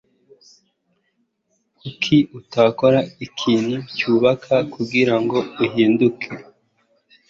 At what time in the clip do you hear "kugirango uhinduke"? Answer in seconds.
4.73-6.27